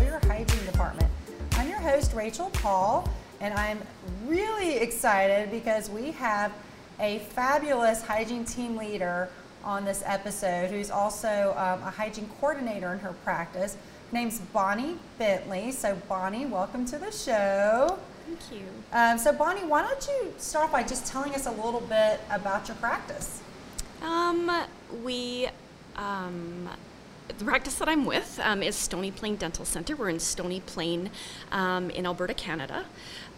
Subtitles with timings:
[0.00, 1.10] your hygiene department.
[1.52, 3.08] I'm your host, Rachel Paul,
[3.40, 3.80] and I'm
[4.26, 6.52] really excited because we have
[7.00, 9.28] a fabulous hygiene team leader
[9.64, 13.74] on this episode who's also um, a hygiene coordinator in her practice.
[14.10, 15.72] Her name's Bonnie Bentley.
[15.72, 17.98] So, Bonnie, welcome to the show.
[18.26, 18.66] Thank you.
[18.92, 22.68] Um, so, Bonnie, why don't you start by just telling us a little bit about
[22.68, 23.40] your practice?
[24.00, 24.50] Um,
[25.04, 25.48] we,
[25.96, 26.68] um,
[27.38, 29.96] the practice that I'm with um, is Stony Plain Dental Center.
[29.96, 31.10] We're in Stony Plain
[31.50, 32.84] um, in Alberta, Canada.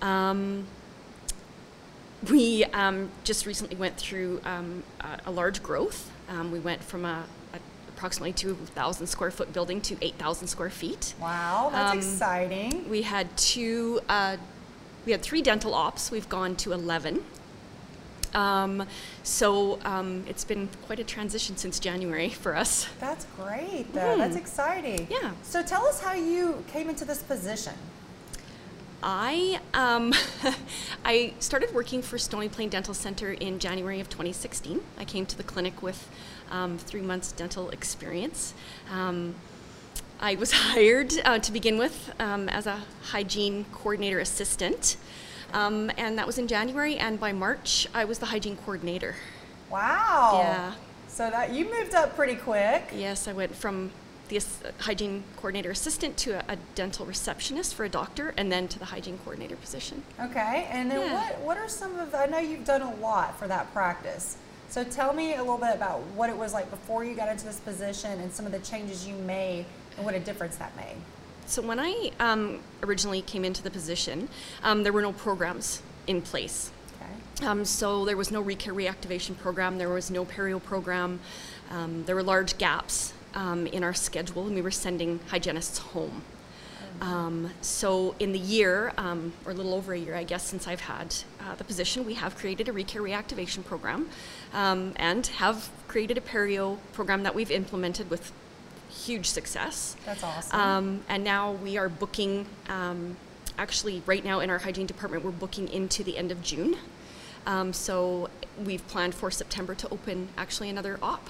[0.03, 0.67] Um,
[2.31, 6.11] we um, just recently went through um, a, a large growth.
[6.29, 7.59] Um, we went from a, a
[7.97, 11.15] approximately 2,000 square foot building to 8,000 square feet.
[11.21, 12.89] Wow, that's exciting.
[12.89, 14.37] We had two, uh,
[15.07, 16.11] we had three dental ops.
[16.11, 17.25] We've gone to 11.
[18.35, 18.87] Um,
[19.23, 22.87] so um, it's been quite a transition since January for us.
[23.01, 24.17] That's great, though.
[24.19, 24.41] That's Mhm.
[24.41, 25.07] exciting.
[25.11, 25.33] Yeah.
[25.43, 27.75] So, tell us how you came into this position.
[29.03, 30.15] I um,
[31.05, 34.81] I started working for Stony Plain Dental Center in January of 2016.
[34.99, 36.09] I came to the clinic with
[36.51, 38.55] um, three months dental experience.
[38.91, 39.35] Um,
[40.21, 44.97] I was hired uh, to begin with um, as a hygiene coordinator assistant,
[45.55, 46.97] um, and that was in January.
[46.97, 49.15] And by March, I was the hygiene coordinator.
[49.71, 50.41] Wow.
[50.43, 50.73] Yeah.
[51.09, 52.91] So that you moved up pretty quick.
[52.95, 53.91] Yes, I went from
[54.29, 54.43] the
[54.81, 58.87] hygiene coordinator assistant to a, a dental receptionist for a doctor, and then to the
[58.87, 60.03] hygiene coordinator position.
[60.21, 60.67] Okay.
[60.71, 61.15] And then Yeah.
[61.15, 64.37] what what are some of I know you've done a lot for that practice.
[64.71, 67.45] So tell me a little bit about what it was like before you got into
[67.45, 69.67] this position and some of the changes you made
[69.97, 70.97] and what a difference that made.
[71.47, 74.29] So when I um, originally came into the position,
[74.63, 76.71] um, there were no programs in place.
[76.97, 77.47] Okay.
[77.47, 81.21] Um, so there was no recare reactivation program, there was no perio program,
[81.71, 86.23] um, there were large gaps um, in our schedule, and we were sending hygienists home.
[87.01, 90.69] Um, so in the year, um, or a little over a year, I guess, since
[90.69, 94.09] I've had uh, the position, we have created a recare reactivation program,
[94.53, 98.33] um, and have created a perio program that we've implemented with
[98.95, 99.97] huge success.
[100.07, 100.61] That's awesome.
[100.61, 103.17] Um, and now we are booking, um,
[103.59, 106.77] actually, right now in our hygiene department, we're booking into the end of June.
[107.47, 108.31] Um, so
[108.65, 111.29] we've planned for September to open actually another op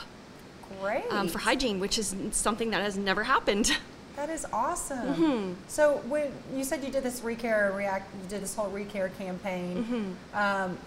[0.80, 1.04] Great.
[1.10, 3.76] um, for hygiene, which is something that has never happened.
[4.16, 5.14] That is awesome.
[5.14, 5.52] Mm-hmm.
[5.66, 9.84] So when you said you did this recare react, you did this whole recare campaign.
[9.84, 10.36] Mm-hmm.
[10.38, 10.78] Um,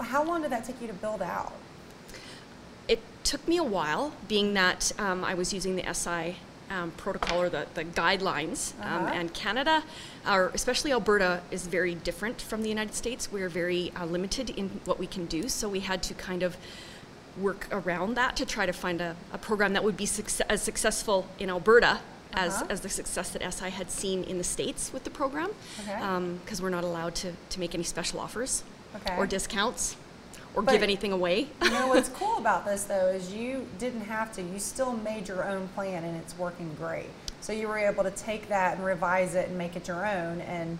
[0.00, 1.52] how long did that take you to build out?
[3.24, 6.36] Took me a while, being that um, I was using the SI
[6.70, 8.72] um, protocol or the, the guidelines.
[8.80, 9.12] Um, Uh-huh.
[9.14, 9.84] and Canada,
[10.28, 13.30] or especially Alberta, is very different from the United States.
[13.30, 16.56] We're very uh, limited in what we can do, so we had to kind of
[17.40, 20.60] work around that to try to find a, a program that would be suc- as
[20.62, 22.00] successful in Alberta
[22.34, 22.66] as, Uh-huh.
[22.70, 25.50] as the success that SI had seen in the States with the program.
[25.80, 25.98] Okay.
[26.44, 28.64] Because we're not allowed to, to make any special offers
[28.96, 29.16] Okay.
[29.16, 29.96] or discounts
[30.54, 31.48] or But- give anything away.
[31.62, 34.42] You know what's cool about this though is you didn't have to.
[34.42, 37.08] You still made your own plan and it's working great.
[37.40, 40.40] So you were able to take that and revise it and make it your own
[40.42, 40.78] and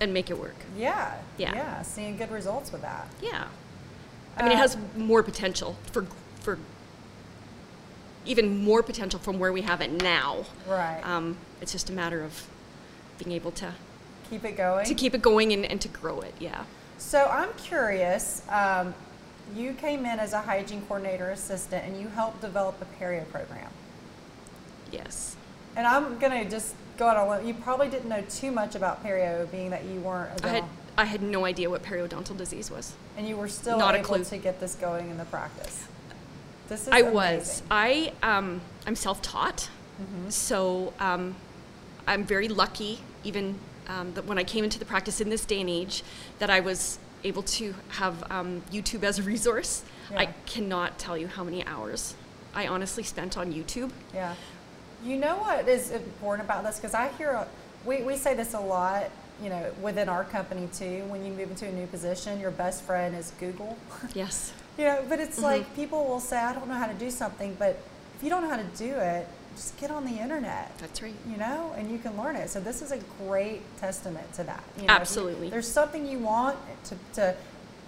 [0.00, 0.56] and make it work.
[0.78, 1.54] yeah, Yeah.
[1.54, 3.06] yeah, seeing good results with that.
[3.20, 3.44] Yeah.
[4.36, 6.06] I mean, it has more potential for
[6.40, 6.58] for
[8.26, 10.44] even more potential from where we have it now.
[10.68, 11.00] Right.
[11.04, 12.46] Um, it's just a matter of
[13.18, 13.72] being able to
[14.30, 14.86] Keep it going.
[14.86, 16.34] to keep it going and, and to grow it.
[16.38, 16.64] Yeah.
[17.00, 18.42] So I'm curious.
[18.50, 18.94] Um,
[19.56, 23.70] you came in as a hygiene coordinator assistant and you helped develop the perio program.
[24.92, 25.34] Yes.
[25.76, 27.46] And I'm gonna just go out on a limb.
[27.46, 30.64] You probably didn't know too much about perio, being that you weren't a I had
[30.98, 32.92] I had no idea what periodontal disease was.
[33.16, 34.24] and you were still not a able clue.
[34.24, 35.86] to get this going in the practice.
[36.68, 37.62] This is I was.
[37.70, 39.68] I um, I'm self-taught,
[40.00, 40.30] Mm-hmm.
[40.30, 41.34] so um,
[42.06, 43.00] I'm very lucky.
[43.24, 43.56] Even
[43.88, 46.02] um, that when I came into the practice in this day and age,
[46.38, 49.82] that I was able to have um, YouTube as a resource.
[50.16, 52.14] I cannot tell you how many hours
[52.54, 53.90] I honestly spent on YouTube.
[54.12, 54.34] Yeah.
[55.04, 56.76] You know what is important about this?
[56.76, 57.46] Because I hear, a-
[57.84, 59.10] we, we say this a lot,
[59.42, 61.04] you know, within our company too.
[61.08, 63.76] When you move into a new position, your best friend is Google.
[64.14, 64.52] Yes.
[64.76, 67.54] you know, but it's like people will say, I don't know how to do something,
[67.58, 67.78] but
[68.16, 70.76] if you don't know how to do it, just get on the internet.
[70.78, 71.14] That's right.
[71.28, 72.50] You know, and you can learn it.
[72.50, 74.62] So this is a great testament to that.
[74.76, 75.50] You know, Absolutely.
[75.50, 77.36] there's something you want to, to,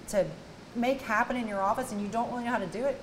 [0.09, 0.27] to
[0.75, 3.01] make happen in your office and you don't really know how to do it,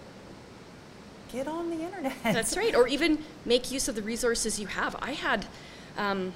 [1.32, 2.16] get on the internet.
[2.24, 2.76] That's right.
[2.80, 4.96] Or even make use of the resources you have.
[5.02, 5.46] I had,
[5.98, 6.34] um,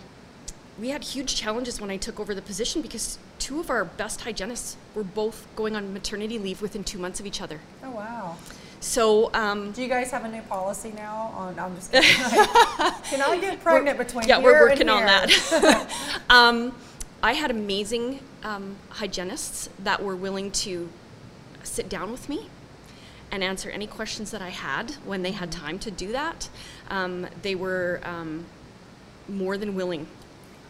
[0.79, 4.21] we had huge challenges when I took over the position because two of our best
[4.21, 7.59] hygienists were both going on maternity leave within two months of each other.
[7.83, 8.37] Oh, wow.
[8.83, 11.33] So um, Do you guys have a new policy now?
[11.37, 12.09] On I'm just kidding.
[12.09, 15.89] Can I get pregnant between yeah, we're working on that.
[16.29, 16.75] um,
[17.23, 20.89] I had amazing um, hygienists that were willing to
[21.63, 22.49] sit down with me
[23.31, 26.49] and answer any questions that I had when they had time to do that.
[26.89, 28.45] Um, they were um,
[29.29, 30.07] more than willing.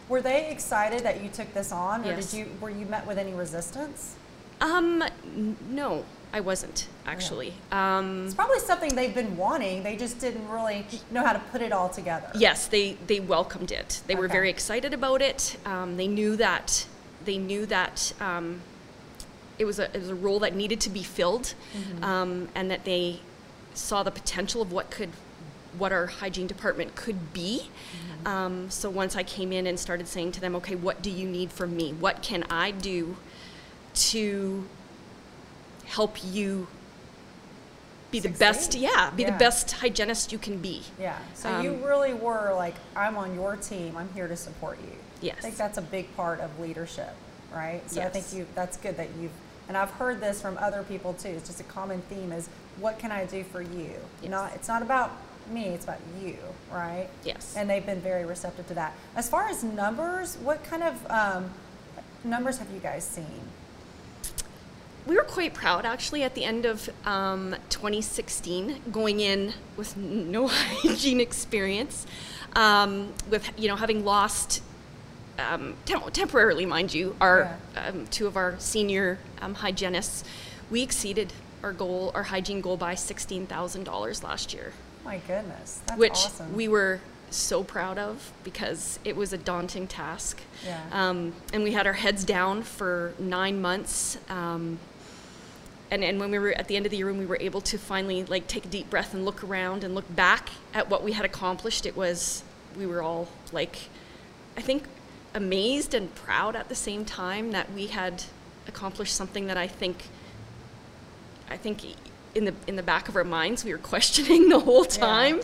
[0.08, 2.30] Were they excited that you took this on, or Yes.
[2.30, 4.14] did you were you met with any resistance?
[4.60, 7.54] Um, n- no, I wasn't actually.
[7.70, 9.84] Um, It's probably something they've been wanting.
[9.84, 12.28] They just didn't really know how to put it all together.
[12.34, 14.02] Yes, they, they welcomed it.
[14.08, 15.56] They were very excited about it.
[15.64, 16.86] Um, they knew that
[17.24, 18.60] they knew that um,
[19.60, 22.04] it was a it was a role that needed to be filled, Mm-hmm.
[22.04, 23.20] um, and that they
[23.74, 25.10] saw the potential of what could
[25.78, 27.62] what our hygiene department could be.
[27.62, 28.26] Mm-hmm.
[28.26, 31.28] Um, so once I came in and started saying to them, okay, what do you
[31.28, 31.92] need from me?
[31.92, 33.16] What can I do
[33.94, 34.64] to
[35.86, 36.66] help you
[38.10, 38.74] be the best?
[38.74, 39.30] Yeah, be Yeah.
[39.32, 40.82] the best hygienist you can be.
[40.98, 41.18] Yeah.
[41.34, 43.96] So you Um, really were like, I'm on your team.
[43.96, 44.96] I'm here to support you.
[45.20, 45.36] Yes.
[45.38, 47.14] I think that's a big part of leadership,
[47.52, 47.82] right?
[47.90, 48.46] So I think you.
[48.54, 49.32] That's good that you've.
[49.68, 51.30] And I've heard this from other people too.
[51.30, 52.48] It's just a common theme: is
[52.78, 53.94] what can I do for you?
[54.20, 54.30] Yes.
[54.30, 54.54] Not.
[54.54, 55.10] It's not about
[55.48, 55.68] me.
[55.68, 56.36] It's about you,
[56.70, 57.08] right?
[57.24, 57.54] Yes.
[57.56, 58.92] And they've been very receptive to that.
[59.16, 61.50] As far as numbers, what kind of um,
[62.22, 63.40] numbers have you guys seen?
[65.06, 70.46] We were quite proud actually at the end of um, 2016 going in with no
[70.50, 72.06] hygiene experience
[72.56, 74.62] um, with you know having lost
[75.38, 80.24] um, tem- temporarily mind you our um, two of our senior um, hygienists
[80.70, 84.72] we exceeded our goal our hygiene goal by $16000 last year
[85.04, 86.54] My goodness, that's which awesome.
[86.54, 90.40] we were so proud of because it was a daunting task.
[90.64, 90.80] Yeah.
[90.92, 94.18] Um, and we had our heads down for nine months.
[94.28, 94.78] Um,
[95.94, 97.60] and, and when we were at the end of the year, when we were able
[97.60, 101.04] to finally like take a deep breath and look around and look back at what
[101.04, 102.42] we had accomplished, it was
[102.76, 103.76] we were all like,
[104.56, 104.82] I think,
[105.34, 108.24] amazed and proud at the same time that we had
[108.66, 110.04] accomplished something that I think
[111.48, 111.84] I think
[112.34, 114.98] in the in the back of our minds we were questioning the whole Yeah.
[114.98, 115.40] time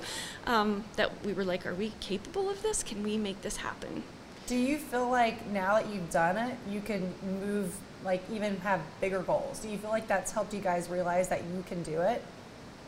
[0.46, 2.82] um, that we were like, are we capable of this?
[2.82, 4.02] Can we make this happen?
[4.48, 7.72] Do you feel like now that you've done it, you can move,
[8.04, 9.58] like even have bigger goals?
[9.60, 12.22] Do you feel like that's helped you guys realize that you can do it?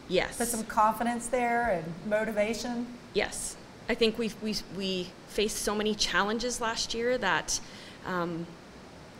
[0.08, 0.38] Yes.
[0.38, 2.86] Put some confidence there and motivation?
[3.14, 3.56] Yes,
[3.88, 7.60] I think we we we faced so many challenges last year that,
[8.06, 8.46] um,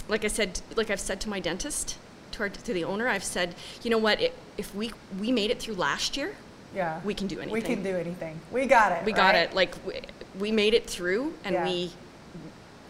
[0.09, 1.99] like I said, like I've said to my dentist,
[2.33, 5.51] to, our, to the owner, I've said, you know what, it, if we we made
[5.51, 6.35] it through last year,
[6.75, 7.01] Yeah.
[7.05, 7.53] we can do anything.
[7.53, 8.41] We can do anything.
[8.51, 9.05] We got it.
[9.05, 9.55] we got it.
[9.55, 10.01] Like we,
[10.39, 11.65] we made it through, and Yeah.
[11.65, 11.93] we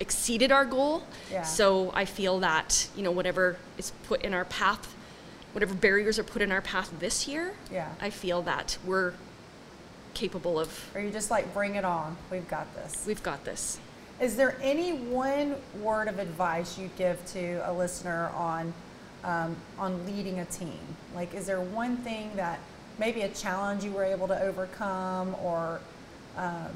[0.03, 1.05] exceeded our goal.
[1.31, 1.43] Yeah.
[1.45, 4.95] So I feel that you know whatever is put in our path,
[5.53, 7.89] whatever barriers are put in our path this year, Yeah.
[8.01, 9.15] I feel that we're
[10.13, 10.69] capable of.
[10.95, 12.17] Or you just like bring it on.
[12.31, 13.05] We've got this.
[13.07, 13.79] We've got this.
[14.21, 18.75] Is there any one word of advice you'd give to a listener on
[19.25, 20.81] um, on leading a team?
[21.15, 22.59] Like, is there one thing that
[22.99, 25.81] maybe a challenge you were able to overcome, or
[26.37, 26.69] um,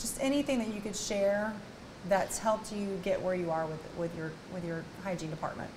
[0.00, 1.52] just anything that you could share
[2.08, 5.70] that's helped you get where you are with with your with your hygiene department?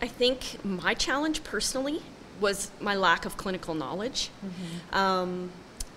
[0.00, 2.02] I think my challenge personally
[2.40, 4.30] was my lack of clinical knowledge.
[4.44, 4.96] Mm-hmm.
[4.96, 5.50] Um,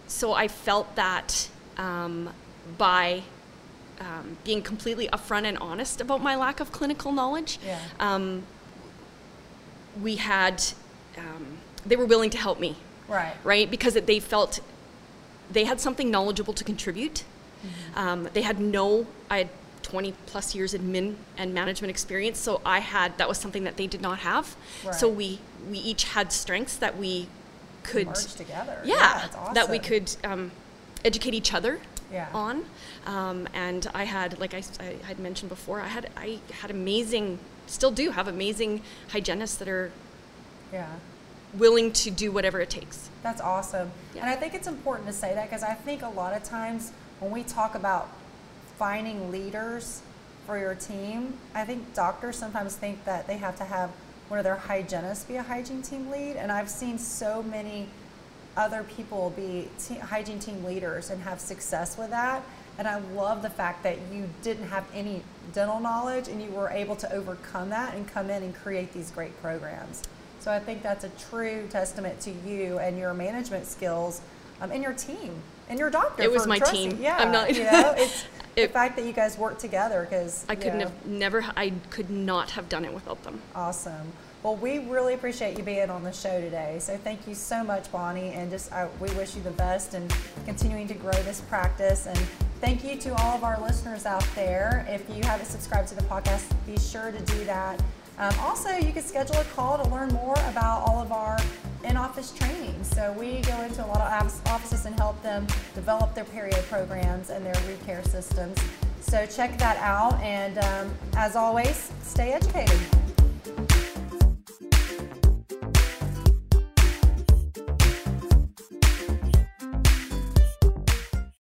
[0.07, 2.29] so I felt that um,
[2.77, 3.24] by
[4.00, 7.79] um, being completely upfront and honest about my lack of clinical knowledge, Yeah.
[8.00, 8.43] um,
[10.00, 10.62] we had,
[11.17, 12.75] um, they were willing to help me,
[13.07, 13.34] Right.
[13.43, 13.72] right?
[13.72, 14.60] Because it, they felt
[15.51, 17.24] they had something knowledgeable to contribute.
[17.65, 18.00] Mm-hmm.
[18.00, 19.50] Um, they had no, I had
[19.84, 23.88] 20 plus years admin and management experience, so I had, that was something that they
[23.88, 24.55] did not have.
[24.91, 27.27] So we, we each had strengths that we
[27.84, 28.81] could, Merge together.
[28.84, 30.51] yeah, it's that we could um,
[31.03, 31.79] educate each other
[32.12, 32.29] Yeah.
[32.34, 32.65] on.
[33.05, 34.63] Um, and I had, like I
[35.07, 39.91] had mentioned before, I had, I had amazing, still do have amazing hygienists that are
[40.74, 40.88] Yeah.
[41.53, 43.10] willing to do whatever it takes.
[43.22, 43.91] That's awesome.
[44.15, 44.22] Yeah.
[44.22, 46.91] And I think it's important to say that because I think a lot of times
[47.19, 48.10] when we talk about
[48.77, 50.01] finding leaders
[50.45, 53.89] for your team, I think doctors sometimes think that they have to have
[54.27, 56.36] one of their hygienists be a hygiene team lead.
[56.36, 57.88] And I've seen so many
[58.57, 62.43] other people be te- hygiene team leaders and have success with that.
[62.77, 65.22] And I love the fact that you didn't have any
[65.53, 69.12] dental knowledge and you were able to overcome that and come in and create these
[69.12, 70.03] great programs.
[70.39, 74.22] So I think that's a true testament to you and your management skills
[74.62, 76.24] um, and your team and your doctor.
[76.24, 77.01] It was my trusting- team.
[77.01, 78.24] Yeah, I'm not- you know, it's
[78.55, 82.51] the fact that you guys work together because I couldn't have never, I could not
[82.51, 83.41] have done it without them.
[83.55, 84.12] Awesome.
[84.43, 86.77] Well, we really appreciate you being on the show today.
[86.79, 90.13] So thank you so much, Bonnie, and just uh, we wish you the best and
[90.45, 92.05] continuing to grow this practice.
[92.05, 92.17] And
[92.62, 94.86] thank you to all of our listeners out there.
[94.88, 97.81] If you haven't subscribed to the podcast, be sure to do that.
[98.19, 101.38] Um, also, you can schedule a call to learn more about all of our
[102.15, 102.84] in-office training.
[102.84, 107.29] So we go into a lot of offices and help them develop their perio programs
[107.29, 108.57] and their ReCare systems.
[109.01, 112.79] So check that out, and um, as always, stay educated.